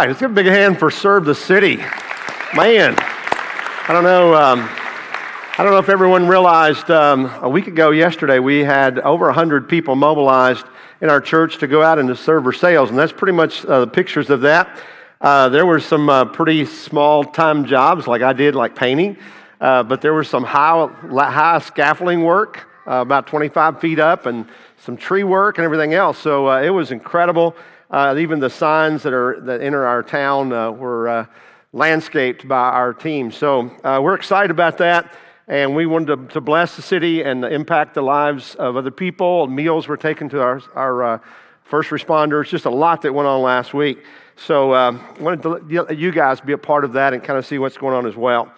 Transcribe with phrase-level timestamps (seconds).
[0.00, 1.76] right, let's give a big hand for Serve the City.
[1.76, 4.34] Man, I don't know.
[4.34, 9.26] Um, I don't know if everyone realized um, a week ago, yesterday, we had over
[9.26, 10.64] 100 people mobilized
[11.02, 13.86] in our church to go out into server sales, and that's pretty much uh, the
[13.86, 14.80] pictures of that.
[15.20, 19.18] Uh, there were some uh, pretty small time jobs, like I did, like painting,
[19.60, 24.46] uh, but there was some high, high scaffolding work, uh, about 25 feet up, and
[24.78, 26.16] some tree work and everything else.
[26.16, 27.54] So uh, it was incredible.
[27.90, 31.26] Uh, even the signs that are that enter our town uh, were uh,
[31.72, 33.32] landscaped by our team.
[33.32, 35.12] So uh, we're excited about that,
[35.48, 39.48] and we wanted to, to, bless the city and impact the lives of other people.
[39.48, 41.18] Meals were taken to our, our uh,
[41.64, 42.48] first responders.
[42.48, 44.04] Just a lot that went on last week.
[44.36, 47.44] So I wanted to let you guys be a part of that and kind of
[47.44, 48.52] see what's going on as well.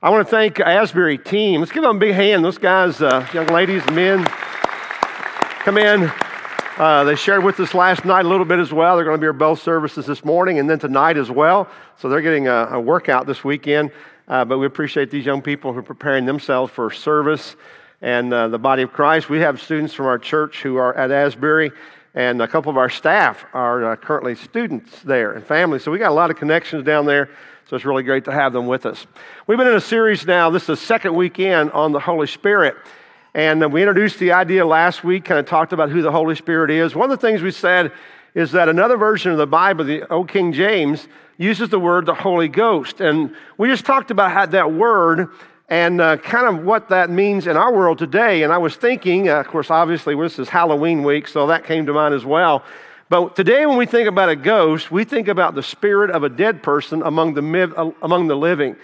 [0.00, 1.60] I want to thank Asbury team.
[1.60, 2.44] Let's give them a big hand.
[2.44, 4.24] Those guys, young ladies, men,
[5.64, 6.10] come in.
[6.78, 8.94] Uh, they shared with us last night a little bit as well.
[8.94, 11.68] They're going to be our both services this morning and then tonight as well.
[11.96, 13.90] So they're getting a, a workout this weekend.
[14.28, 17.56] Uh, but we appreciate these young people who are preparing themselves for service
[18.00, 19.28] and uh, the body of Christ.
[19.28, 21.72] We have students from our church who are at Asbury,
[22.14, 25.82] and a couple of our staff are uh, currently students there and families.
[25.82, 27.28] So we got a lot of connections down there.
[27.68, 29.04] So it's really great to have them with us.
[29.48, 30.48] We've been in a series now.
[30.48, 32.76] This is the second weekend on the Holy Spirit.
[33.38, 36.72] And we introduced the idea last week, kind of talked about who the Holy Spirit
[36.72, 36.96] is.
[36.96, 37.92] One of the things we said
[38.34, 42.14] is that another version of the Bible, the Old King James, uses the word the
[42.14, 43.00] Holy Ghost.
[43.00, 45.28] And we just talked about how that word
[45.68, 48.42] and uh, kind of what that means in our world today.
[48.42, 51.86] And I was thinking, uh, of course, obviously, this is Halloween week, so that came
[51.86, 52.64] to mind as well.
[53.08, 56.28] But today, when we think about a ghost, we think about the spirit of a
[56.28, 58.74] dead person among the, among the living.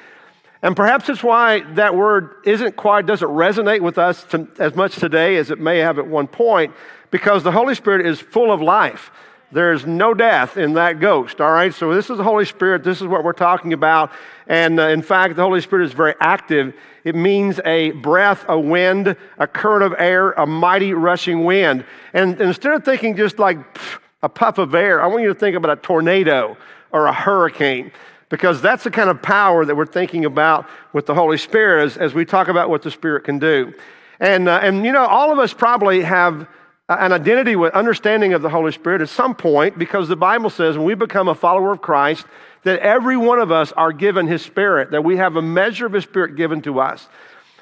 [0.64, 4.96] And perhaps it's why that word isn't quite, doesn't resonate with us to, as much
[4.96, 6.72] today as it may have at one point,
[7.10, 9.10] because the Holy Spirit is full of life.
[9.52, 11.72] There is no death in that ghost, all right?
[11.72, 12.82] So, this is the Holy Spirit.
[12.82, 14.10] This is what we're talking about.
[14.46, 16.74] And uh, in fact, the Holy Spirit is very active.
[17.04, 21.84] It means a breath, a wind, a current of air, a mighty rushing wind.
[22.14, 25.28] And, and instead of thinking just like pff, a puff of air, I want you
[25.28, 26.56] to think about a tornado
[26.90, 27.92] or a hurricane
[28.34, 31.96] because that's the kind of power that we're thinking about with the Holy Spirit as,
[31.96, 33.72] as we talk about what the Spirit can do.
[34.18, 36.48] And, uh, and, you know, all of us probably have
[36.88, 40.76] an identity with understanding of the Holy Spirit at some point because the Bible says
[40.76, 42.26] when we become a follower of Christ,
[42.64, 45.92] that every one of us are given His Spirit, that we have a measure of
[45.92, 47.08] His Spirit given to us.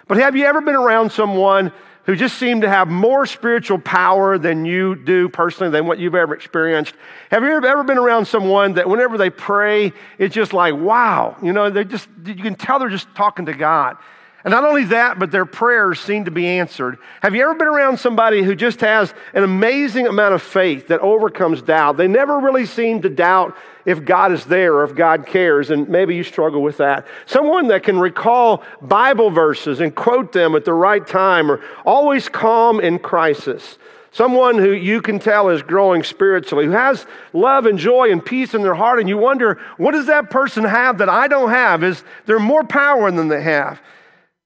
[0.09, 1.71] But have you ever been around someone
[2.05, 6.15] who just seem to have more spiritual power than you do personally, than what you've
[6.15, 6.95] ever experienced.
[7.31, 11.53] Have you ever been around someone that whenever they pray, it's just like, wow, you
[11.53, 13.97] know, they just, you can tell they're just talking to God.
[14.45, 16.99] And not only that, but their prayers seem to be answered.
[17.21, 21.01] Have you ever been around somebody who just has an amazing amount of faith that
[21.01, 21.97] overcomes doubt?
[21.97, 25.89] They never really seem to doubt if God is there or if God cares, and
[25.89, 27.07] maybe you struggle with that.
[27.27, 32.29] Someone that can recall Bible verses and quote them at the right time, or always
[32.29, 33.79] calm in crisis.
[34.11, 38.55] Someone who you can tell is growing spiritually, who has love and joy and peace
[38.55, 41.83] in their heart, and you wonder, what does that person have that I don't have?
[41.83, 43.81] Is there more power than they have?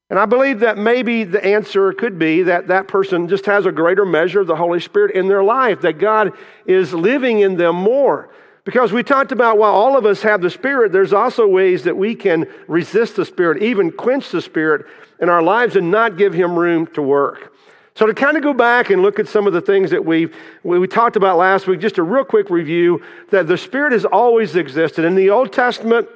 [0.09, 3.73] And I believe that maybe the answer could be that that person just has a
[3.73, 6.33] greater measure of the Holy Spirit in their life, that God
[6.65, 8.31] is living in them more.
[8.65, 11.97] Because we talked about while all of us have the Spirit, there's also ways that
[11.97, 14.87] we can resist the Spirit, even quench the Spirit
[15.21, 17.53] in our lives and not give Him room to work.
[17.95, 20.29] So, to kind of go back and look at some of the things that we
[20.65, 24.55] we talked about last week, just a real quick review that the Spirit has always
[24.57, 25.05] existed.
[25.05, 26.09] In the Old Testament,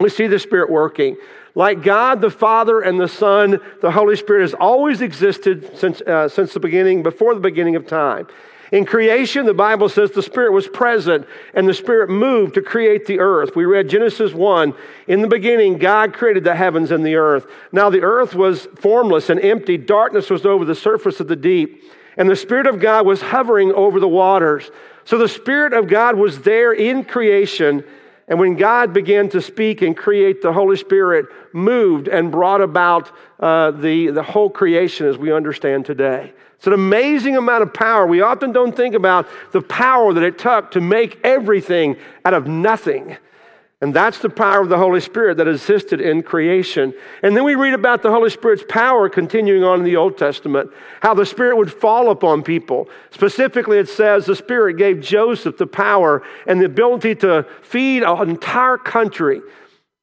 [0.00, 1.16] we see the Spirit working.
[1.54, 6.28] Like God the Father and the Son, the Holy Spirit has always existed since, uh,
[6.28, 8.26] since the beginning, before the beginning of time.
[8.72, 13.06] In creation, the Bible says the Spirit was present and the Spirit moved to create
[13.06, 13.54] the earth.
[13.54, 14.74] We read Genesis 1.
[15.06, 17.46] In the beginning, God created the heavens and the earth.
[17.70, 21.84] Now the earth was formless and empty, darkness was over the surface of the deep,
[22.16, 24.70] and the Spirit of God was hovering over the waters.
[25.04, 27.84] So the Spirit of God was there in creation.
[28.26, 33.12] And when God began to speak and create, the Holy Spirit moved and brought about
[33.38, 36.32] uh, the, the whole creation as we understand today.
[36.56, 38.06] It's an amazing amount of power.
[38.06, 42.46] We often don't think about the power that it took to make everything out of
[42.46, 43.18] nothing.
[43.84, 46.94] And that's the power of the Holy Spirit that assisted in creation.
[47.22, 50.70] And then we read about the Holy Spirit's power continuing on in the Old Testament,
[51.00, 52.88] how the Spirit would fall upon people.
[53.10, 58.30] Specifically, it says the Spirit gave Joseph the power and the ability to feed an
[58.30, 59.42] entire country.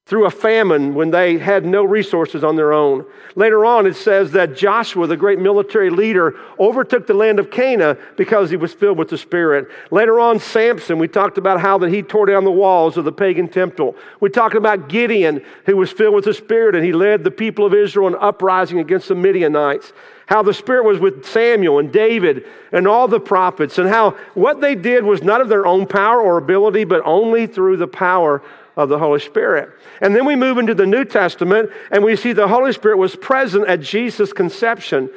[0.06, 3.06] Through a famine when they had no resources on their own.
[3.36, 7.98] Later on, it says that Joshua, the great military leader, overtook the land of Canaan
[8.18, 9.68] because he was filled with the Spirit.
[9.92, 13.12] Later on, Samson, we talked about how that he tore down the walls of the
[13.12, 13.96] pagan temple.
[14.20, 17.66] We talked about Gideon, who was filled with the Spirit, and he led the people
[17.66, 19.94] of Israel in uprising against the Midianites.
[20.26, 24.62] How the Spirit was with Samuel and David and all the prophets, and how what
[24.62, 28.42] they did was not of their own power or ability, but only through the power
[28.78, 29.70] of the Holy Spirit.
[30.02, 33.16] And then we move into the New Testament and we see the Holy Spirit was
[33.16, 35.10] present at Jesus' conception.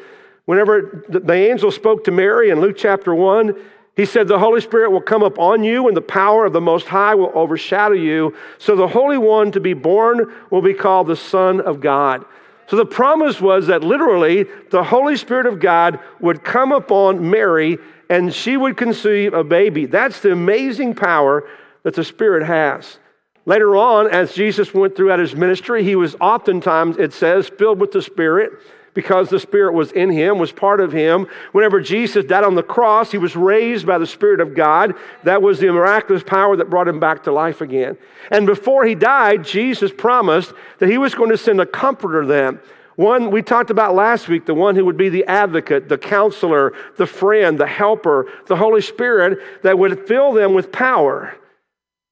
[0.44, 3.54] Whenever the angel spoke to Mary in Luke chapter 1,
[3.96, 6.88] he said, The Holy Spirit will come upon you, and the power of the Most
[6.88, 8.34] High will overshadow you.
[8.58, 12.24] So the Holy One to be born will be called the Son of God.
[12.66, 17.78] So the promise was that literally the Holy Spirit of God would come upon Mary
[18.08, 19.86] and she would conceive a baby.
[19.86, 21.48] That's the amazing power
[21.82, 22.98] that the Spirit has.
[23.46, 27.93] Later on, as Jesus went throughout his ministry, he was oftentimes, it says, filled with
[27.93, 28.52] the Spirit
[28.94, 31.26] because the Spirit was in him, was part of him.
[31.52, 34.94] Whenever Jesus died on the cross, he was raised by the Spirit of God.
[35.25, 37.99] That was the miraculous power that brought him back to life again.
[38.31, 42.61] And before he died, Jesus promised that he was going to send a comforter then.
[42.96, 46.73] One we talked about last week, the one who would be the advocate, the counselor,
[46.96, 51.37] the friend, the helper, the Holy Spirit that would fill them with power.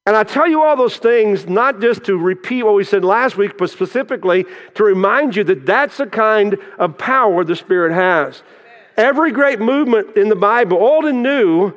[0.05, 3.37] And I tell you all those things not just to repeat what we said last
[3.37, 4.45] week, but specifically
[4.75, 8.43] to remind you that that's the kind of power the Spirit has.
[8.97, 11.73] Every great movement in the Bible, old and new,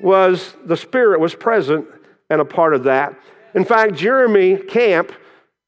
[0.00, 1.86] was the Spirit was present
[2.28, 3.18] and a part of that.
[3.54, 5.12] In fact, Jeremy Camp,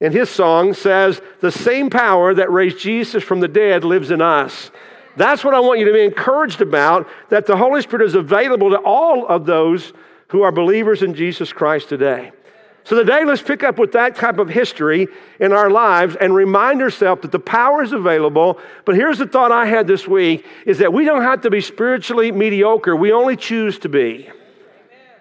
[0.01, 4.21] in his song, says, The same power that raised Jesus from the dead lives in
[4.21, 4.71] us.
[5.17, 8.71] That's what I want you to be encouraged about, that the Holy Spirit is available
[8.71, 9.93] to all of those
[10.29, 12.33] who are believers in Jesus Christ today.
[12.85, 15.09] So today, let's pick up with that type of history
[15.41, 18.59] in our lives and remind ourselves that the power is available.
[18.87, 21.61] But here's the thought I had this week is that we don't have to be
[21.61, 22.97] spiritually mediocre.
[22.97, 24.31] We only choose to be.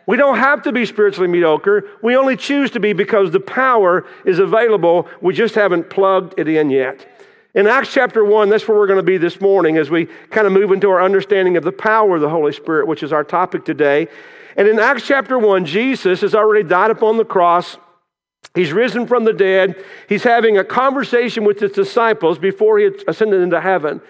[0.06, 1.84] We don't have to be spiritually mediocre.
[2.02, 5.10] We only choose to be because the power is available.
[5.20, 7.06] We just haven't plugged it in yet.
[7.58, 10.46] In Acts chapter 1, that's where we're going to be this morning as we kind
[10.46, 13.24] of move into our understanding of the power of the Holy Spirit, which is our
[13.24, 14.10] topic today.
[14.56, 17.78] And in Acts chapter 1, Jesus has already died upon the cross.
[18.54, 19.84] He's risen from the dead.
[20.08, 24.02] He's having a conversation with his disciples before he ascended into heaven.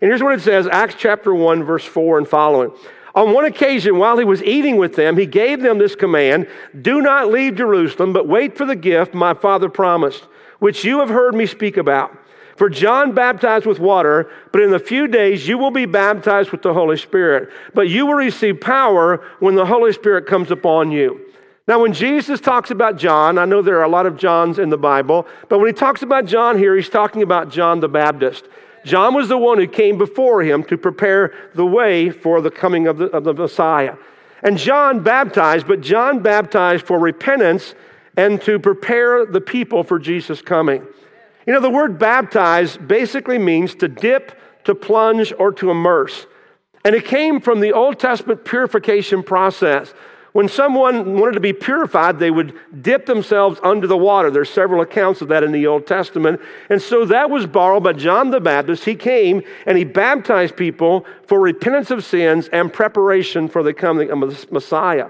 [0.00, 2.72] And here's what it says Acts chapter 1, verse 4 and following.
[3.14, 6.48] On one occasion, while he was eating with them, he gave them this command
[6.80, 10.26] Do not leave Jerusalem, but wait for the gift my Father promised,
[10.58, 12.18] which you have heard me speak about.
[12.56, 16.62] For John baptized with water, but in a few days you will be baptized with
[16.62, 17.50] the Holy Spirit.
[17.74, 21.20] But you will receive power when the Holy Spirit comes upon you.
[21.66, 24.68] Now, when Jesus talks about John, I know there are a lot of Johns in
[24.68, 28.44] the Bible, but when he talks about John here, he's talking about John the Baptist.
[28.84, 32.86] John was the one who came before him to prepare the way for the coming
[32.86, 33.96] of the, of the Messiah.
[34.42, 37.74] And John baptized, but John baptized for repentance
[38.14, 40.86] and to prepare the people for Jesus' coming.
[41.46, 46.26] You know, the word baptize basically means to dip, to plunge, or to immerse.
[46.84, 49.92] And it came from the Old Testament purification process.
[50.32, 54.30] When someone wanted to be purified, they would dip themselves under the water.
[54.30, 56.40] There's several accounts of that in the Old Testament.
[56.68, 58.84] And so that was borrowed by John the Baptist.
[58.84, 64.10] He came and he baptized people for repentance of sins and preparation for the coming
[64.10, 65.08] of the Messiah.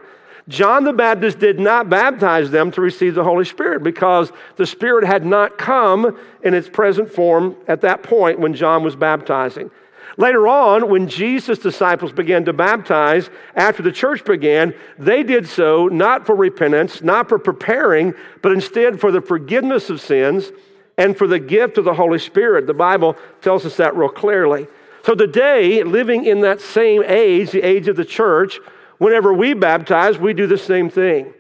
[0.49, 5.07] John the Baptist did not baptize them to receive the Holy Spirit because the Spirit
[5.07, 9.71] had not come in its present form at that point when John was baptizing.
[10.16, 15.88] Later on, when Jesus' disciples began to baptize after the church began, they did so
[15.88, 20.52] not for repentance, not for preparing, but instead for the forgiveness of sins
[20.99, 22.66] and for the gift of the Holy Spirit.
[22.66, 24.69] The Bible tells us that real clearly.
[25.04, 28.61] So today, living in that same age, the age of the church,
[29.04, 31.34] Whenever we baptize, we do the same thing.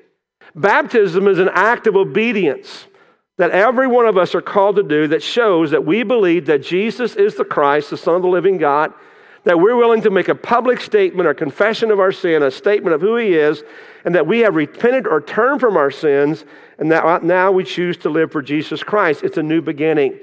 [0.54, 2.86] Baptism is an act of obedience
[3.38, 6.62] that every one of us are called to do that shows that we believe that
[6.62, 8.92] Jesus is the Christ, the Son of the living God,
[9.44, 12.96] that we're willing to make a public statement or confession of our sin, a statement
[12.96, 13.62] of who He is,
[14.04, 16.44] and that we have repented or turned from our sins,
[16.76, 19.22] and that now we choose to live for Jesus Christ.
[19.22, 20.20] It's a new beginning.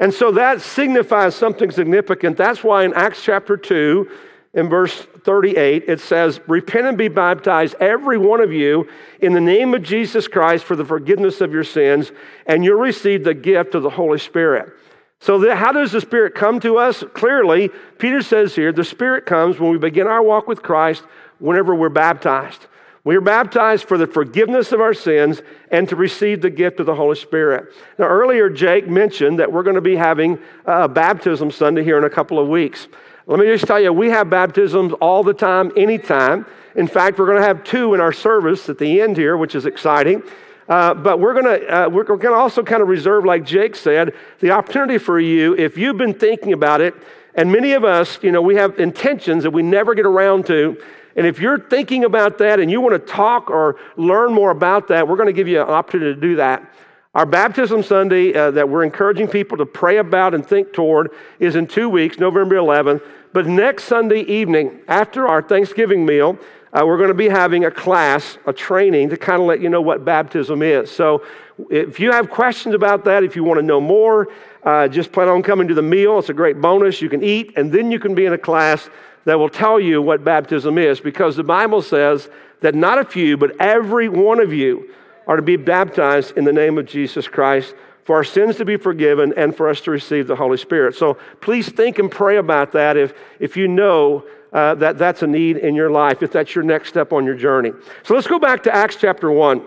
[0.00, 2.36] And so that signifies something significant.
[2.36, 4.10] That's why in Acts chapter 2,
[4.54, 8.88] in verse 38, it says, Repent and be baptized, every one of you,
[9.20, 12.12] in the name of Jesus Christ for the forgiveness of your sins,
[12.46, 14.72] and you'll receive the gift of the Holy Spirit.
[15.20, 17.04] So, the, how does the Spirit come to us?
[17.12, 21.04] Clearly, Peter says here, the Spirit comes when we begin our walk with Christ
[21.38, 22.66] whenever we're baptized.
[23.02, 26.86] We are baptized for the forgiveness of our sins and to receive the gift of
[26.86, 27.72] the Holy Spirit.
[27.98, 32.04] Now, earlier, Jake mentioned that we're going to be having a baptism Sunday here in
[32.04, 32.88] a couple of weeks.
[33.26, 36.46] Let me just tell you, we have baptisms all the time, anytime.
[36.74, 39.54] In fact, we're going to have two in our service at the end here, which
[39.54, 40.22] is exciting.
[40.68, 43.74] Uh, but we're going to uh, we're going to also kind of reserve, like Jake
[43.74, 46.94] said, the opportunity for you if you've been thinking about it.
[47.34, 50.80] And many of us, you know, we have intentions that we never get around to.
[51.16, 54.88] And if you're thinking about that and you want to talk or learn more about
[54.88, 56.72] that, we're going to give you an opportunity to do that.
[57.12, 61.56] Our baptism Sunday uh, that we're encouraging people to pray about and think toward is
[61.56, 63.02] in two weeks, November 11th.
[63.32, 66.38] But next Sunday evening, after our Thanksgiving meal,
[66.72, 69.68] uh, we're going to be having a class, a training to kind of let you
[69.68, 70.88] know what baptism is.
[70.88, 71.24] So
[71.68, 74.28] if you have questions about that, if you want to know more,
[74.62, 76.20] uh, just plan on coming to the meal.
[76.20, 77.02] It's a great bonus.
[77.02, 78.88] You can eat, and then you can be in a class
[79.24, 82.28] that will tell you what baptism is because the Bible says
[82.60, 84.94] that not a few, but every one of you
[85.26, 87.74] are to be baptized in the name of Jesus Christ
[88.04, 90.94] for our sins to be forgiven and for us to receive the Holy Spirit.
[90.94, 95.26] So please think and pray about that if, if you know uh, that that's a
[95.26, 97.72] need in your life, if that's your next step on your journey.
[98.02, 99.62] So let's go back to Acts chapter 1.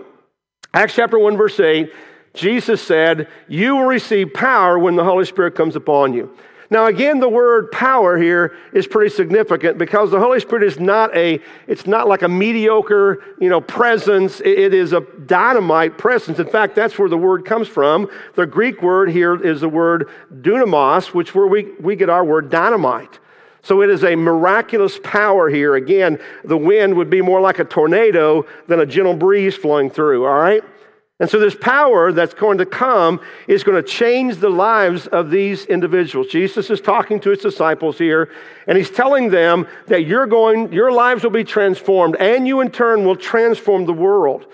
[0.73, 1.93] Acts chapter 1, verse 8,
[2.33, 6.35] Jesus said, You will receive power when the Holy Spirit comes upon you.
[6.73, 11.15] Now, again, the word power here is pretty significant because the Holy Spirit is not
[11.15, 14.39] a, it's not like a mediocre, you know, presence.
[14.39, 16.39] It is a dynamite presence.
[16.39, 18.09] In fact, that's where the word comes from.
[18.33, 22.49] The Greek word here is the word dunamis, which where we, we get our word
[22.49, 23.19] dynamite.
[23.61, 25.75] So it is a miraculous power here.
[25.75, 30.25] Again, the wind would be more like a tornado than a gentle breeze flowing through,
[30.25, 30.63] all right?
[31.19, 35.29] And so, this power that's going to come is going to change the lives of
[35.29, 36.27] these individuals.
[36.27, 38.31] Jesus is talking to his disciples here,
[38.67, 42.71] and he's telling them that you're going, your lives will be transformed, and you in
[42.71, 44.47] turn will transform the world.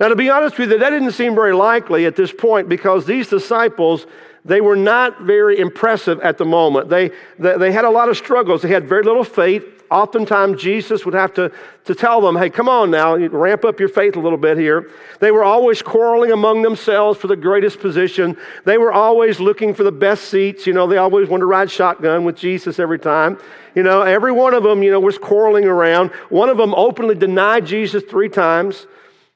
[0.00, 3.06] Now, to be honest with you, that didn't seem very likely at this point because
[3.06, 4.06] these disciples
[4.44, 6.88] they were not very impressive at the moment.
[6.88, 8.62] They, they, they, had a lot of struggles.
[8.62, 9.79] They had very little faith.
[9.90, 11.50] Oftentimes, Jesus would have to,
[11.84, 14.88] to tell them, hey, come on now, ramp up your faith a little bit here.
[15.18, 18.36] They were always quarreling among themselves for the greatest position.
[18.64, 20.64] They were always looking for the best seats.
[20.64, 23.38] You know, they always wanted to ride shotgun with Jesus every time.
[23.74, 26.10] You know, every one of them, you know, was quarreling around.
[26.28, 28.86] One of them openly denied Jesus three times.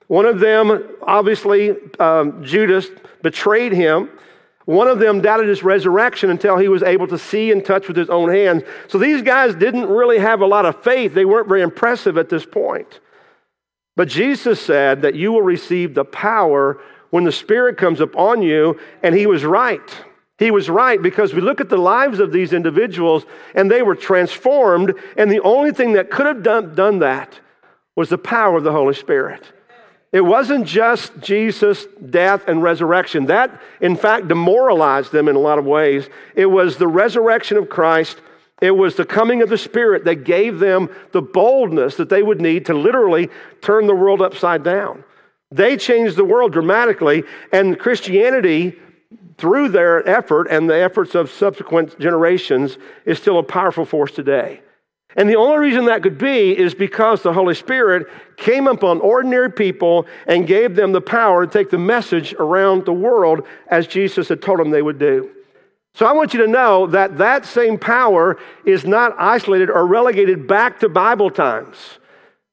[0.07, 2.89] One of them, obviously, um, Judas,
[3.23, 4.09] betrayed him.
[4.65, 7.97] One of them doubted his resurrection until he was able to see and touch with
[7.97, 8.63] his own hands.
[8.89, 11.13] So these guys didn't really have a lot of faith.
[11.13, 13.01] They weren't very impressive at this point.
[13.97, 16.81] But Jesus said that you will receive the power
[17.11, 20.03] when the Spirit comes upon you, and he was right.
[20.39, 23.95] He was right because we look at the lives of these individuals and they were
[23.95, 27.39] transformed, and the only thing that could have done, done that
[27.95, 29.53] was the power of the Holy Spirit.
[30.15, 33.27] It wasn't just Jesus' death and resurrection.
[33.27, 36.09] That, in fact, demoralized them in a lot of ways.
[36.37, 38.19] It was the resurrection of Christ.
[38.63, 42.41] It was the coming of the Spirit that gave them the boldness that they would
[42.41, 43.29] need to literally
[43.61, 45.03] turn the world upside down.
[45.51, 48.79] They changed the world dramatically, and Christianity,
[49.37, 54.61] through their effort and the efforts of subsequent generations, is still a powerful force today.
[55.17, 59.51] And the only reason that could be is because the Holy Spirit came upon ordinary
[59.51, 64.29] people and gave them the power to take the message around the world as Jesus
[64.29, 65.31] had told them they would do.
[65.95, 70.49] So I want you to know that that same power is not isolated or relegated
[70.49, 71.77] back to Bible times.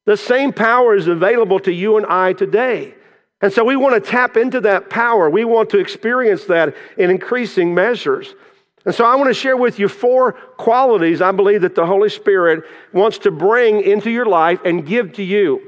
[0.06, 2.94] The same power is available to you and I today.
[3.42, 5.28] And so we want to tap into that power.
[5.28, 8.36] We want to experience that in increasing measures.
[8.86, 12.10] And so I want to share with you four qualities I believe that the Holy
[12.10, 15.62] Spirit wants to bring into your life and give to you.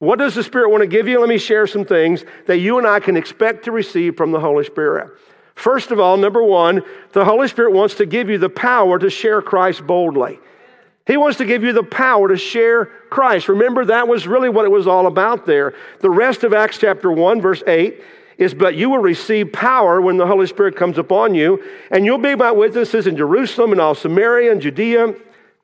[0.00, 1.18] What does the Spirit want to give you?
[1.18, 4.40] Let me share some things that you and I can expect to receive from the
[4.40, 5.10] Holy Spirit.
[5.54, 6.82] First of all, number one,
[7.12, 10.38] the Holy Spirit wants to give you the power to share Christ boldly.
[11.04, 13.48] He wants to give you the power to share Christ.
[13.48, 15.74] Remember, that was really what it was all about there.
[16.00, 18.00] The rest of Acts chapter 1, verse 8
[18.38, 22.18] is, But you will receive power when the Holy Spirit comes upon you, and you'll
[22.18, 25.14] be my witnesses in Jerusalem and all Samaria and Judea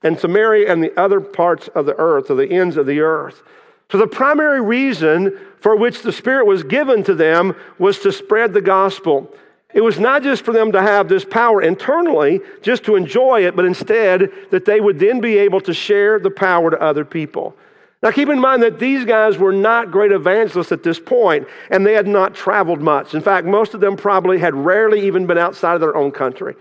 [0.02, 3.42] and Samaria and the other parts of the earth, or the ends of the earth.
[3.90, 8.52] So, the primary reason for which the Spirit was given to them was to spread
[8.52, 9.34] the gospel.
[9.72, 13.56] It was not just for them to have this power internally, just to enjoy it,
[13.56, 17.56] but instead that they would then be able to share the power to other people.
[18.04, 21.86] Now, keep in mind that these guys were not great evangelists at this point, and
[21.86, 23.14] they had not traveled much.
[23.14, 26.54] In fact, most of them probably had rarely even been outside of their own country.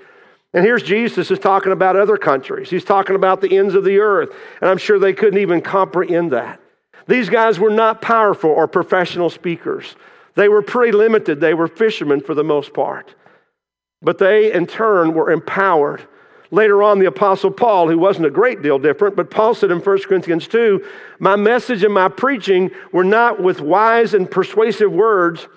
[0.54, 2.70] And here's Jesus is talking about other countries.
[2.70, 4.30] He's talking about the ends of the earth,
[4.62, 6.62] and I'm sure they couldn't even comprehend that.
[7.08, 9.98] These guys were not powerful or professional speakers.
[10.36, 11.42] They were pretty limited.
[11.42, 13.16] They were fishermen for the most part.
[14.02, 16.08] But they, in turn, were empowered.
[16.54, 19.80] Later on, the Apostle Paul, who wasn't a great deal different, but Paul said in
[19.80, 20.86] 1 Corinthians 2
[21.18, 25.48] My message and my preaching were not with wise and persuasive words,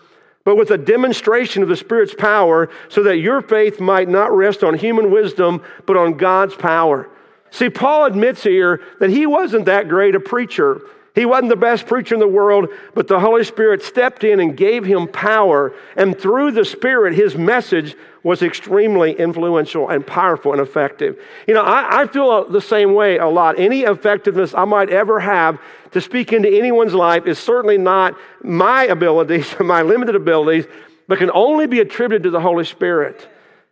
[0.42, 4.64] but with a demonstration of the Spirit's power, so that your faith might not rest
[4.64, 7.10] on human wisdom, but on God's power.
[7.50, 10.80] See, Paul admits here that he wasn't that great a preacher.
[11.16, 14.54] He wasn't the best preacher in the world, but the Holy Spirit stepped in and
[14.54, 15.73] gave him power.
[15.96, 21.18] And through the Spirit, his message was extremely influential and powerful and effective.
[21.46, 23.58] You know, I, I, feel the same way a lot.
[23.58, 25.58] Any effectiveness I might ever have
[25.92, 30.66] to speak into anyone's life is certainly not my abilities, my limited abilities,
[31.08, 33.26] but can only be attributed to the Holy Spirit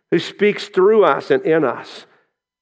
[0.09, 2.07] who speaks through us and in us.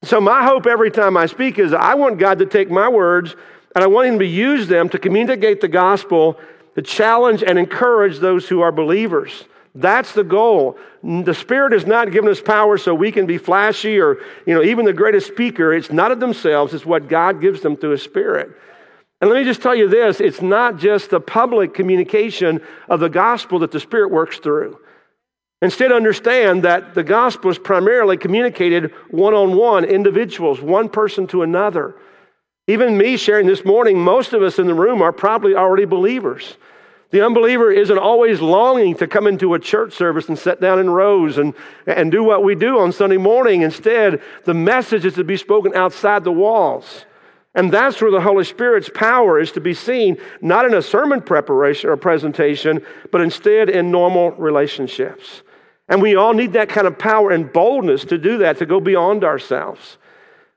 [0.03, 3.37] So, my hope every time I speak is I want God to take my words
[3.75, 6.39] and I want him to use them to communicate the gospel,
[6.75, 9.45] to challenge and encourage those who are believers.
[9.75, 10.77] That's the goal.
[11.03, 14.61] The Spirit has not given us power so we can be flashy or, you know,
[14.61, 15.73] even the greatest speaker.
[15.73, 18.51] It's not of themselves, it's what God gives them through His Spirit.
[19.19, 23.09] And let me just tell you this it's not just the public communication of the
[23.09, 24.79] gospel that the Spirit works through.
[25.63, 31.41] Instead, understand that the gospel is primarily communicated one on one, individuals, one person to
[31.41, 31.95] another.
[32.67, 36.55] Even me sharing this morning, most of us in the room are probably already believers.
[37.09, 40.89] The unbeliever isn't always longing to come into a church service and sit down in
[40.89, 41.53] rows and,
[41.85, 43.61] and do what we do on Sunday morning.
[43.61, 47.05] Instead, the message is to be spoken outside the walls.
[47.53, 51.21] And that's where the Holy Spirit's power is to be seen, not in a sermon
[51.21, 55.43] preparation or presentation, but instead in normal relationships.
[55.87, 58.79] And we all need that kind of power and boldness to do that, to go
[58.79, 59.97] beyond ourselves.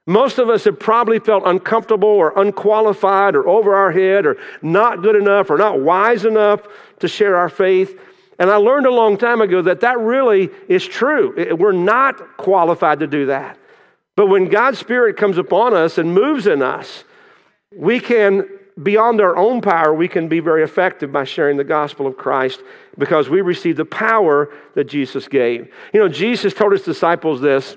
[0.06, 5.02] Most of us have probably felt uncomfortable or unqualified or over our head or not
[5.02, 6.62] good enough or not wise enough
[7.00, 7.98] to share our faith.
[8.38, 11.56] And I learned a long time ago that that really is true.
[11.56, 13.58] We're not qualified to do that.
[14.14, 17.04] But when God's Spirit comes upon us and moves in us,
[17.74, 18.48] we can,
[18.80, 22.60] beyond our own power, we can be very effective by sharing the gospel of Christ
[22.96, 25.72] because we receive the power that Jesus gave.
[25.92, 27.76] You know, Jesus told his disciples this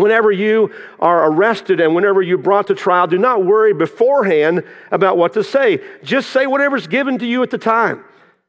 [0.00, 5.18] Whenever you are arrested and whenever you're brought to trial, do not worry beforehand about
[5.18, 5.78] what to say.
[6.02, 8.02] Just say whatever's given to you at the time.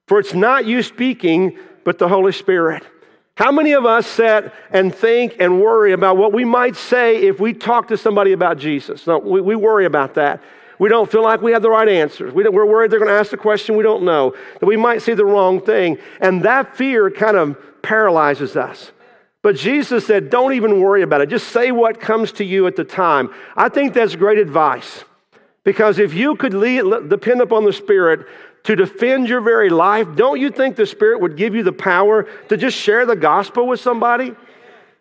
[0.07, 2.83] For it's not you speaking, but the Holy Spirit.
[3.35, 7.39] How many of us sit and think and worry about what we might say if
[7.39, 9.05] we talk to somebody about Jesus?
[9.05, 10.41] No, we, we worry about that.
[10.79, 12.33] We don't feel like we have the right answers.
[12.33, 15.01] We are worried they're going to ask the question we don't know, that we might
[15.01, 15.97] say the wrong thing.
[16.21, 18.91] And that fear kind of paralyzes us.
[19.43, 21.29] But Jesus said, don't even worry about it.
[21.29, 23.33] Just say what comes to you at the time.
[23.55, 25.03] I think that's great advice.
[25.63, 28.27] Because if you could lead, depend upon the Spirit
[28.63, 32.27] to defend your very life, don't you think the Spirit would give you the power
[32.49, 34.35] to just share the gospel with somebody?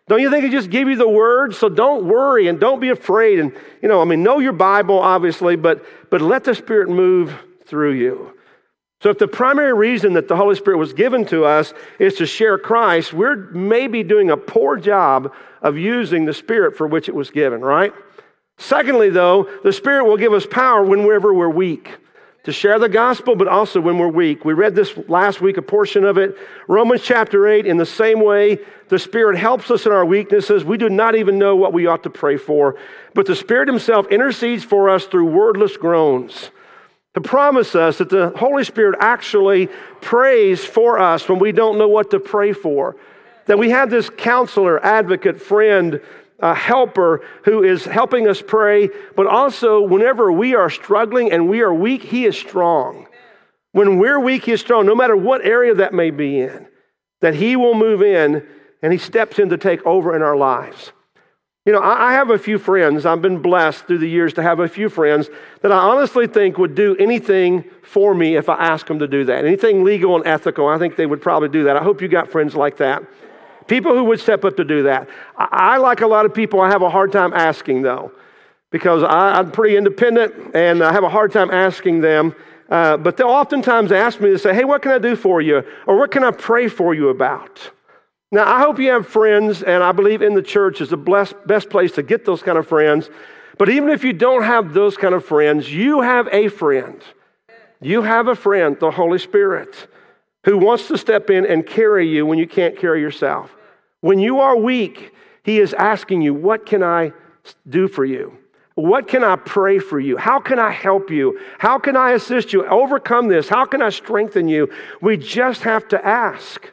[0.07, 1.53] Don't you think He just give you the word?
[1.53, 3.39] So don't worry and don't be afraid.
[3.39, 7.33] And, you know, I mean, know your Bible, obviously, but, but let the Spirit move
[7.65, 8.35] through you.
[9.01, 12.27] So, if the primary reason that the Holy Spirit was given to us is to
[12.27, 15.33] share Christ, we're maybe doing a poor job
[15.63, 17.93] of using the Spirit for which it was given, right?
[18.59, 21.97] Secondly, though, the Spirit will give us power whenever we're weak
[22.43, 24.45] to share the gospel, but also when we're weak.
[24.45, 26.37] We read this last week, a portion of it.
[26.67, 28.59] Romans chapter 8, in the same way,
[28.89, 30.63] the Spirit helps us in our weaknesses.
[30.63, 32.77] We do not even know what we ought to pray for,
[33.15, 36.51] but the Spirit Himself intercedes for us through wordless groans
[37.13, 39.67] to promise us that the Holy Spirit actually
[39.99, 42.95] prays for us when we don't know what to pray for.
[43.47, 45.99] That we have this counselor, advocate, friend,
[46.39, 51.61] uh, helper who is helping us pray, but also whenever we are struggling and we
[51.61, 53.07] are weak, he is strong.
[53.73, 56.67] When we're weak, he is strong, no matter what area that may be in,
[57.21, 58.45] that he will move in
[58.81, 60.91] and he steps in to take over in our lives.
[61.63, 63.05] You know, I have a few friends.
[63.05, 65.29] I've been blessed through the years to have a few friends
[65.61, 69.25] that I honestly think would do anything for me if I asked them to do
[69.25, 69.45] that.
[69.45, 71.77] Anything legal and ethical, I think they would probably do that.
[71.77, 73.03] I hope you got friends like that.
[73.67, 75.07] People who would step up to do that.
[75.37, 78.11] I, like a lot of people, I have a hard time asking though,
[78.71, 82.33] because I, am pretty independent and I have a hard time asking them.
[82.71, 85.61] Uh, but they'll oftentimes ask me to say, hey, what can I do for you?
[85.85, 87.69] Or what can I pray for you about?
[88.33, 91.35] Now, I hope you have friends, and I believe in the church is the best,
[91.45, 93.09] best place to get those kind of friends.
[93.57, 97.01] But even if you don't have those kind of friends, you have a friend.
[97.81, 99.87] You have a friend, the Holy Spirit,
[100.45, 103.53] who wants to step in and carry you when you can't carry yourself.
[103.99, 105.13] When you are weak,
[105.43, 107.11] He is asking you, What can I
[107.67, 108.37] do for you?
[108.75, 110.15] What can I pray for you?
[110.15, 111.37] How can I help you?
[111.59, 112.65] How can I assist you?
[112.65, 113.49] Overcome this?
[113.49, 114.71] How can I strengthen you?
[115.01, 116.71] We just have to ask.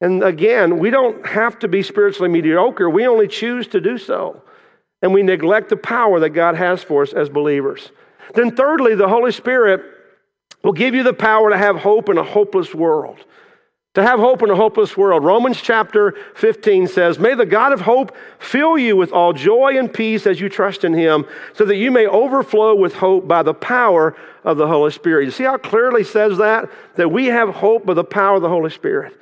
[0.00, 2.90] And again, we don't have to be spiritually mediocre.
[2.90, 4.42] We only choose to do so.
[5.02, 7.90] And we neglect the power that God has for us as believers.
[8.34, 9.82] Then, thirdly, the Holy Spirit
[10.62, 13.18] will give you the power to have hope in a hopeless world.
[13.94, 15.24] To have hope in a hopeless world.
[15.24, 19.92] Romans chapter 15 says, May the God of hope fill you with all joy and
[19.92, 23.54] peace as you trust in him, so that you may overflow with hope by the
[23.54, 25.24] power of the Holy Spirit.
[25.24, 26.68] You see how clearly says that?
[26.96, 29.18] That we have hope by the power of the Holy Spirit.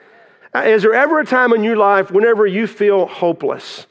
[0.55, 3.87] Uh, is there ever a time in your life whenever you feel hopeless?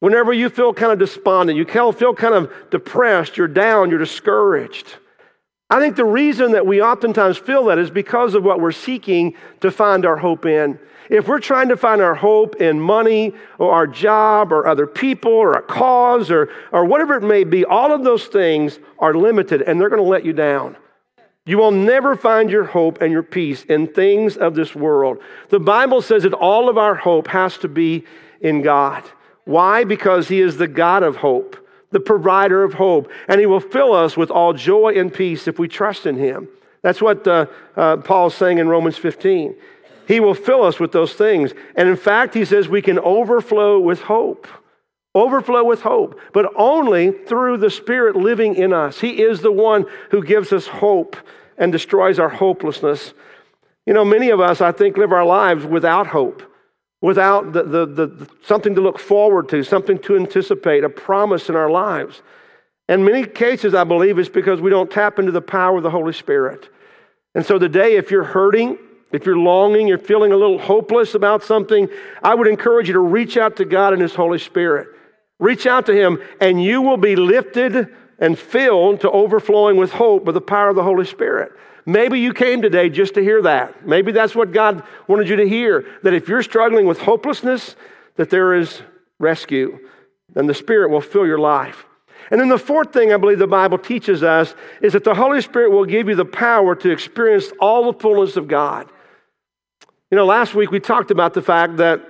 [0.00, 4.96] Whenever you feel kind of despondent, you feel kind of depressed, you're down, you're discouraged.
[5.70, 9.34] I think the reason that we oftentimes feel that is because of what we're seeking
[9.62, 10.78] to find our hope in.
[11.08, 15.32] If we're trying to find our hope in money or our job or other people
[15.32, 19.62] or a cause or, or whatever it may be, all of those things are limited
[19.62, 20.76] and they're going to let you down.
[21.46, 25.18] You will never find your hope and your peace in things of this world.
[25.48, 28.04] The Bible says that all of our hope has to be
[28.40, 29.04] in God.
[29.44, 29.84] Why?
[29.84, 31.56] Because He is the God of hope
[31.90, 35.58] the provider of hope, and he will fill us with all joy and peace if
[35.58, 36.48] we trust in him.
[36.82, 39.54] That's what uh, uh, Paul's saying in Romans 15.
[40.06, 41.52] He will fill us with those things.
[41.74, 44.46] And in fact, he says we can overflow with hope.
[45.16, 49.00] Overflow with hope, but only through the Spirit living in us.
[49.00, 51.16] He is the one who gives us hope
[51.58, 53.14] and destroys our hopelessness.
[53.86, 56.42] You know, many of us, I think, live our lives without hope
[57.00, 61.54] without the, the, the, something to look forward to, something to anticipate, a promise in
[61.54, 62.22] our lives.
[62.88, 65.90] In many cases, I believe it's because we don't tap into the power of the
[65.90, 66.68] Holy Spirit.
[67.34, 68.78] And so today, if you're hurting,
[69.12, 71.88] if you're longing, you're feeling a little hopeless about something,
[72.22, 74.88] I would encourage you to reach out to God and His Holy Spirit.
[75.38, 80.24] Reach out to Him, and you will be lifted and filled to overflowing with hope
[80.24, 81.52] by the power of the Holy Spirit.
[81.84, 83.86] Maybe you came today just to hear that.
[83.86, 87.76] Maybe that's what God wanted you to hear that if you're struggling with hopelessness,
[88.16, 88.82] that there is
[89.20, 89.78] rescue,
[90.34, 91.84] and the Spirit will fill your life.
[92.30, 95.40] And then the fourth thing I believe the Bible teaches us is that the Holy
[95.40, 98.90] Spirit will give you the power to experience all the fullness of God.
[100.10, 102.00] You know, last week we talked about the fact that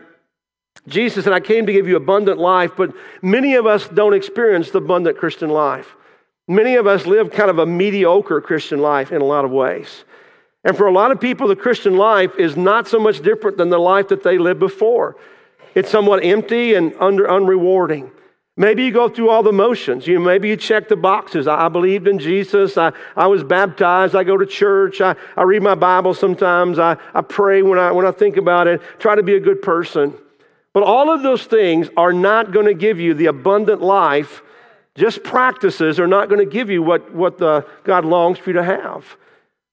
[0.88, 4.70] Jesus said, I came to give you abundant life, but many of us don't experience
[4.70, 5.96] the abundant Christian life.
[6.49, 10.05] Many of us live kind of a mediocre Christian life in a lot of ways.
[10.62, 13.68] And for a lot of people, the Christian life is not so much different than
[13.68, 15.16] the life that they lived before.
[15.75, 18.11] It's somewhat empty and under, unrewarding.
[18.57, 20.07] Maybe you go through all the motions.
[20.07, 21.46] You maybe you check the boxes.
[21.46, 22.79] I, I believed in Jesus.
[22.79, 24.16] I, I was baptized.
[24.16, 25.01] I go to church.
[25.01, 26.79] I, I read my Bible sometimes.
[26.79, 28.81] I, I pray when I, when I think about it.
[28.99, 30.14] Try to be a good person.
[30.77, 34.43] But all of those things are not going to give you the abundant life
[34.95, 38.57] just practices are not going to give you what, what the, God longs for you
[38.57, 39.17] to have.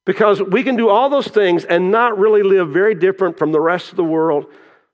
[0.06, 3.60] Because we can do all those things and not really live very different from the
[3.60, 4.46] rest of the world.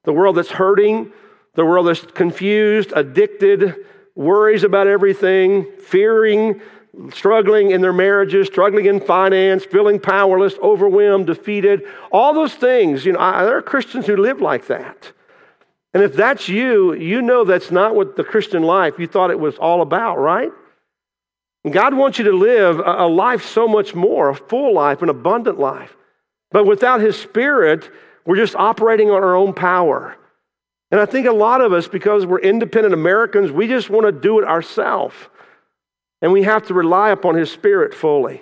[0.04, 1.12] The world that's hurting,
[1.54, 3.76] the world that's confused, addicted,
[4.16, 6.60] worries about everything, fearing,
[7.14, 11.84] struggling in their marriages, struggling in finance, feeling powerless, overwhelmed, defeated.
[12.12, 15.12] All those things, you know, I, there are Christians who live like that.
[15.94, 19.40] And if that's you, you know that's not what the Christian life you thought it
[19.40, 20.52] was all about, right?
[21.70, 25.60] God wants you to live a life so much more, a full life, an abundant
[25.60, 25.96] life.
[26.52, 27.90] But without His Spirit,
[28.26, 30.16] we're just operating on our own power.
[30.92, 34.12] And I think a lot of us, because we're independent Americans, we just want to
[34.12, 35.16] do it ourselves.
[36.22, 38.42] And we have to rely upon His Spirit fully.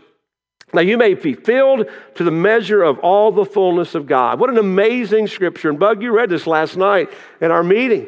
[0.73, 4.39] now you may be filled to the measure of all the fullness of God.
[4.39, 5.69] What an amazing scripture.
[5.69, 7.09] And Bug, you read this last night
[7.41, 8.07] in our meeting.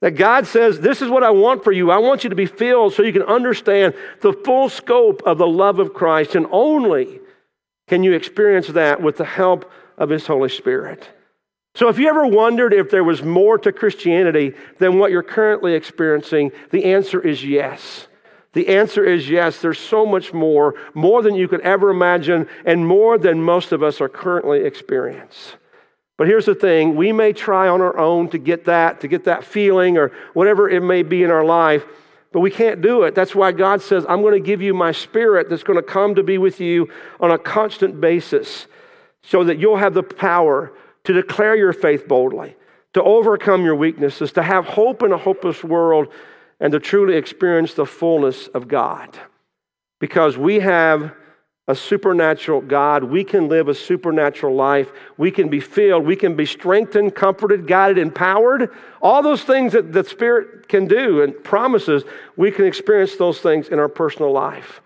[0.00, 1.90] That God says, This is what I want for you.
[1.90, 5.46] I want you to be filled so you can understand the full scope of the
[5.46, 6.34] love of Christ.
[6.34, 7.20] And only
[7.88, 11.08] can you experience that with the help of His Holy Spirit.
[11.74, 15.74] So, if you ever wondered if there was more to Christianity than what you're currently
[15.74, 18.06] experiencing, the answer is yes.
[18.54, 22.86] The answer is yes, there's so much more, more than you could ever imagine, and
[22.86, 25.58] more than most of us are currently experiencing.
[26.16, 29.24] But here's the thing we may try on our own to get that, to get
[29.24, 31.84] that feeling, or whatever it may be in our life,
[32.32, 33.14] but we can't do it.
[33.14, 36.14] That's why God says, I'm going to give you my spirit that's going to come
[36.14, 36.88] to be with you
[37.20, 38.66] on a constant basis.
[39.24, 40.72] so that you'll have the power
[41.04, 42.56] to declare your faith boldly,
[42.92, 46.08] to overcome your weaknesses, to have hope in a hopeless world,
[46.64, 49.18] and to truly experience the fullness of God.
[50.00, 51.12] Because we have
[51.68, 53.04] a supernatural God.
[53.04, 54.90] We can live a supernatural life.
[55.18, 56.06] We can be filled.
[56.06, 58.70] We can be strengthened, comforted, guided, empowered.
[59.02, 62.02] All those things that the Spirit can do and promises,
[62.34, 64.80] we can experience those things in our personal life.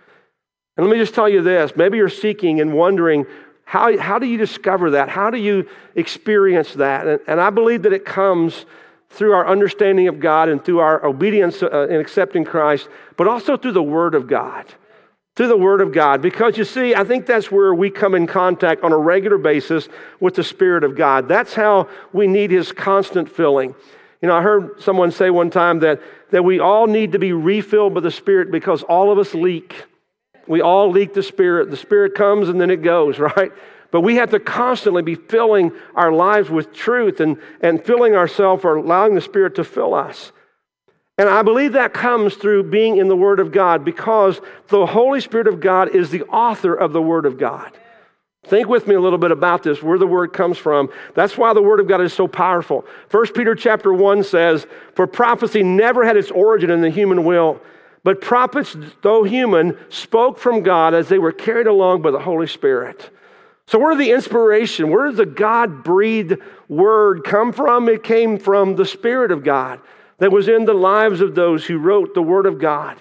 [0.77, 3.25] And let me just tell you this maybe you're seeking and wondering
[3.63, 5.09] how, how do you discover that?
[5.09, 7.07] How do you experience that?
[7.07, 8.67] And, and I believe that it comes
[9.11, 13.57] through our understanding of God and through our obedience uh, in accepting Christ, but also
[13.57, 14.67] through the Word of God
[15.39, 16.21] through the Word of God.
[16.21, 19.89] Because you see, I think that's where we come in contact on a regular basis
[20.19, 21.29] with the Spirit of God.
[21.29, 23.77] That's how we need His constant filling.
[24.21, 27.33] You know, I heard someone say one time that, that we all need to be
[27.33, 29.85] refilled by the Spirit because all of us leak.
[30.49, 31.71] We all leak the Spirit.
[31.71, 33.53] The Spirit comes and then it goes, right?
[33.91, 38.65] But we have to constantly be filling our lives with truth and, and filling ourselves
[38.65, 40.33] or allowing the Spirit to fill us.
[41.17, 45.21] And I believe that comes through being in the Word of God because the Holy
[45.21, 47.73] Spirit of God is the author of the Word of God.
[48.45, 50.89] Think with me a little bit about this, where the word comes from.
[51.15, 52.87] That's why the word of God is so powerful.
[53.11, 57.61] 1 Peter chapter 1 says, For prophecy never had its origin in the human will,
[58.05, 62.47] but prophets, though human, spoke from God as they were carried along by the Holy
[62.47, 63.11] Spirit.
[63.69, 67.91] So, where did the inspiration, where does the God breathed word come from?
[67.91, 69.83] It came from the Spirit of God
[70.21, 72.99] that was in the lives of those who wrote the Word of God.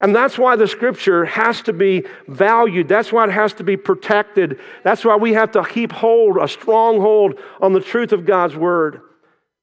[0.00, 2.88] And that's why the scripture has to be valued.
[2.88, 4.58] That's why it has to be protected.
[4.82, 8.56] That's why we have to keep hold, a strong hold on the truth of God's
[8.56, 9.02] word.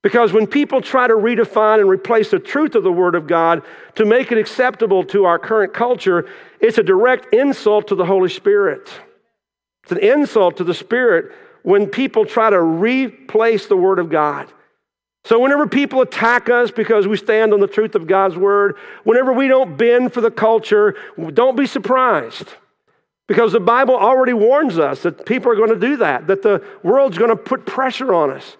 [0.04, 3.64] Because when people try to redefine and replace the truth of the word of God
[3.96, 6.30] to make it acceptable to our current culture,
[6.60, 8.92] it's a direct insult to the Holy Spirit.
[9.86, 14.52] It's an insult to the Spirit when people try to replace the word of God.
[15.26, 19.32] So, whenever people attack us because we stand on the truth of God's word, whenever
[19.32, 20.95] we don't bend for the culture,
[21.34, 22.48] don't be surprised.
[23.28, 26.63] Because the Bible already warns us that people are going to do that, that the
[26.84, 28.58] world's going to put pressure on us,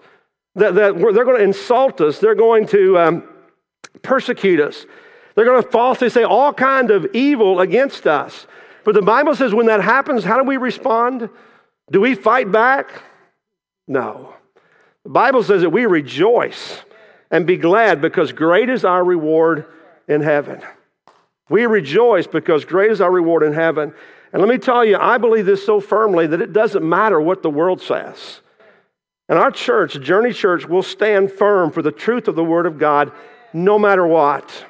[0.54, 3.24] that, that they're going to insult us, they're going to um,
[4.02, 4.86] persecute us,
[5.34, 8.46] they're going to falsely say all kind of evil against us.
[8.86, 11.28] But the Bible says when that happens, how do we respond?
[11.90, 13.02] Do we fight back?
[13.88, 14.32] No.
[15.02, 16.82] The Bible says that we rejoice
[17.28, 19.66] and be glad because great is our reward
[20.06, 20.62] in heaven.
[21.48, 23.92] We rejoice because great is our reward in heaven.
[24.32, 27.42] And let me tell you, I believe this so firmly that it doesn't matter what
[27.42, 28.40] the world says.
[29.28, 32.78] And our church, Journey Church, will stand firm for the truth of the Word of
[32.78, 33.10] God
[33.52, 34.64] no matter what.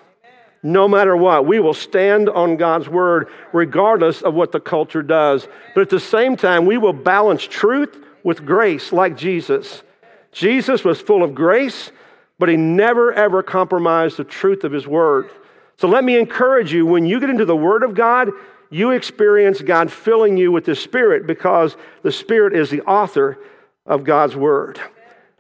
[0.67, 1.47] No matter what.
[1.47, 5.47] We will stand on God's Word regardless of what the culture does.
[5.75, 9.85] But at the same time, we will balance truth with grace like Jesus.
[10.33, 11.93] Jesus was full of grace,
[12.41, 15.31] but he never ever compromised the truth of his word.
[15.77, 18.31] So let me encourage you when you get into the word of God,
[18.69, 23.39] you experience God filling you with the Spirit because the Spirit is the author
[23.87, 24.81] of God's word.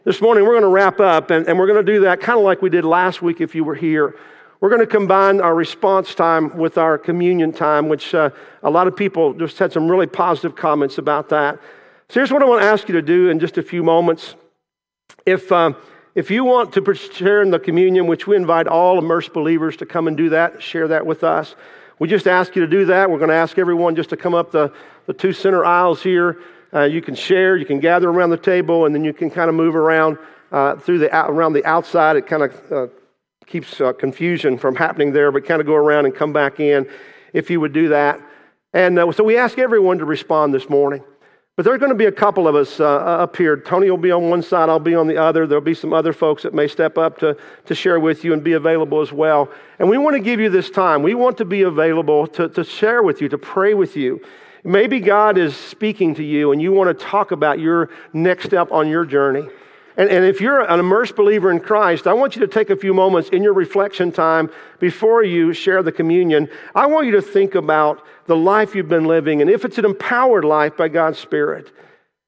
[0.04, 2.38] This morning, we're going to wrap up, and, and we're going to do that kind
[2.38, 4.14] of like we did last week if you were here.
[4.60, 8.30] We're going to combine our response time with our communion time, which uh,
[8.62, 11.60] a lot of people just had some really positive comments about that.
[12.08, 14.34] So here's what I want to ask you to do in just a few moments.
[15.26, 15.74] If, uh,
[16.14, 19.86] if you want to share in the communion, which we invite all immersed believers to
[19.86, 21.54] come and do that, share that with us.
[21.98, 23.10] We just ask you to do that.
[23.10, 24.72] We're going to ask everyone just to come up the,
[25.06, 26.38] the two center aisles here.
[26.72, 29.48] Uh, you can share, you can gather around the table, and then you can kind
[29.48, 30.18] of move around
[30.52, 32.16] uh, through the around the outside.
[32.16, 32.86] It kind of uh,
[33.46, 36.88] keeps uh, confusion from happening there, but kind of go around and come back in
[37.32, 38.20] if you would do that.
[38.72, 41.02] And uh, so we ask everyone to respond this morning.
[41.56, 43.56] But there are going to be a couple of us uh, up here.
[43.56, 45.46] Tony will be on one side, I'll be on the other.
[45.46, 48.44] There'll be some other folks that may step up to, to share with you and
[48.44, 49.50] be available as well.
[49.78, 51.02] And we want to give you this time.
[51.02, 54.20] We want to be available to, to share with you, to pray with you.
[54.64, 58.70] Maybe God is speaking to you and you want to talk about your next step
[58.70, 59.48] on your journey.
[59.96, 62.76] And, and if you're an immersed believer in Christ, I want you to take a
[62.76, 66.48] few moments in your reflection time before you share the communion.
[66.74, 69.84] I want you to think about the life you've been living and if it's an
[69.84, 71.72] empowered life by God's Spirit.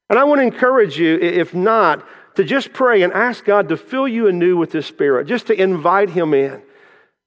[0.09, 3.77] And I want to encourage you, if not, to just pray and ask God to
[3.77, 6.63] fill you anew with His Spirit, just to invite Him in,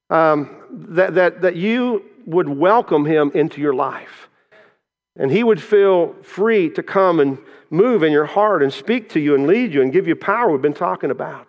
[0.10, 4.30] um, that, that, that you would welcome Him into your life.
[5.18, 7.38] And He would feel free to come and
[7.70, 10.52] move in your heart and speak to you and lead you and give you power
[10.52, 11.48] we've been talking about.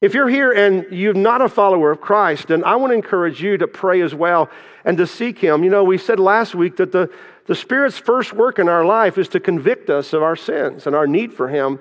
[0.00, 3.42] If you're here and you're not a follower of Christ, then I want to encourage
[3.42, 4.50] you to pray as well
[4.84, 5.64] and to seek Him.
[5.64, 7.10] You know, we said last week that the,
[7.46, 10.94] the Spirit's first work in our life is to convict us of our sins and
[10.94, 11.78] our need for Him.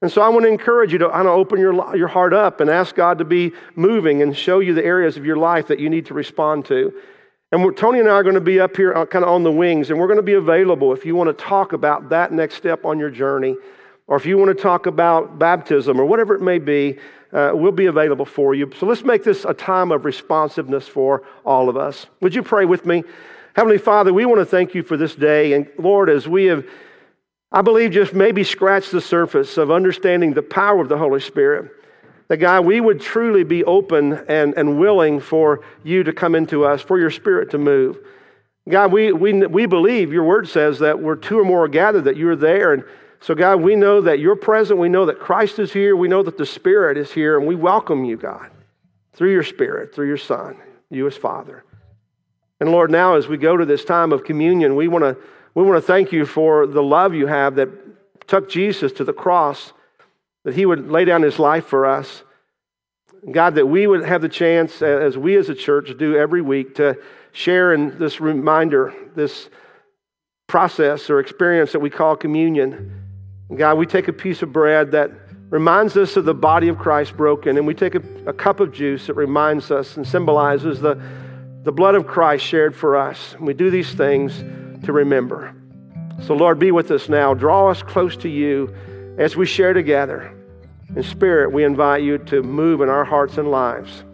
[0.00, 2.70] And so I want to encourage you to I open your, your heart up and
[2.70, 5.90] ask God to be moving and show you the areas of your life that you
[5.90, 6.94] need to respond to.
[7.50, 9.52] And Tony and I are going to be up here uh, kind of on the
[9.52, 12.56] wings, and we're going to be available if you want to talk about that next
[12.56, 13.56] step on your journey,
[14.06, 16.98] or if you want to talk about baptism or whatever it may be
[17.32, 18.70] uh, we'll be available for you.
[18.78, 22.06] So let's make this a time of responsiveness for all of us.
[22.20, 23.04] Would you pray with me?
[23.54, 25.52] Heavenly Father, we want to thank you for this day.
[25.52, 26.64] And Lord, as we have,
[27.50, 31.70] I believe, just maybe scratched the surface of understanding the power of the Holy Spirit,
[32.28, 36.64] that God, we would truly be open and, and willing for you to come into
[36.64, 37.98] us, for your Spirit to move.
[38.68, 42.16] God, we, we, we believe your word says that we're two or more gathered, that
[42.16, 42.74] you're there.
[42.74, 42.84] And
[43.20, 44.78] so, God, we know that you're present.
[44.78, 45.96] We know that Christ is here.
[45.96, 47.38] We know that the Spirit is here.
[47.38, 48.50] And we welcome you, God,
[49.14, 50.58] through your Spirit, through your Son,
[50.90, 51.64] you as Father.
[52.60, 55.16] And Lord, now as we go to this time of communion, we want to
[55.54, 57.68] we want to thank you for the love you have that
[58.28, 59.72] took Jesus to the cross,
[60.44, 62.22] that he would lay down his life for us.
[63.30, 66.76] God, that we would have the chance, as we as a church do every week,
[66.76, 66.98] to
[67.32, 69.50] share in this reminder, this
[70.46, 73.04] process or experience that we call communion.
[73.54, 75.10] God, we take a piece of bread that
[75.50, 78.72] reminds us of the body of Christ broken, and we take a, a, cup of
[78.72, 81.00] juice that reminds us and symbolizes the,
[81.64, 83.34] the blood of Christ shared for us.
[83.34, 84.36] And we do these things
[84.84, 85.54] to remember.
[86.22, 87.32] So, Lord, be with us now.
[87.34, 88.74] Draw us close to you
[89.18, 90.32] as we share together.
[90.94, 94.04] In spirit, we invite you to move in our hearts and lives.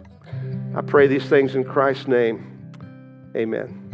[0.75, 2.73] I pray these things in Christ's name.
[3.35, 3.84] Amen.